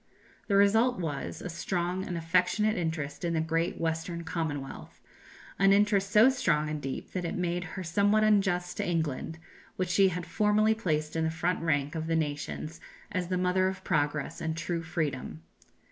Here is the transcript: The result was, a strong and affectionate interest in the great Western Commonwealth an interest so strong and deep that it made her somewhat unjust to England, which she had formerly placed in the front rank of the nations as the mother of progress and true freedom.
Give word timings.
The 0.47 0.55
result 0.55 0.99
was, 0.99 1.43
a 1.43 1.49
strong 1.51 2.03
and 2.07 2.17
affectionate 2.17 2.75
interest 2.75 3.23
in 3.23 3.35
the 3.35 3.39
great 3.39 3.79
Western 3.79 4.23
Commonwealth 4.23 4.99
an 5.59 5.71
interest 5.73 6.09
so 6.09 6.27
strong 6.27 6.71
and 6.71 6.81
deep 6.81 7.11
that 7.11 7.23
it 7.23 7.35
made 7.35 7.63
her 7.77 7.83
somewhat 7.83 8.23
unjust 8.23 8.77
to 8.77 8.83
England, 8.83 9.37
which 9.75 9.89
she 9.89 10.07
had 10.07 10.25
formerly 10.25 10.73
placed 10.73 11.15
in 11.15 11.23
the 11.23 11.29
front 11.29 11.61
rank 11.61 11.93
of 11.93 12.07
the 12.07 12.15
nations 12.15 12.81
as 13.11 13.27
the 13.27 13.37
mother 13.37 13.67
of 13.67 13.83
progress 13.83 14.41
and 14.41 14.57
true 14.57 14.81
freedom. 14.81 15.43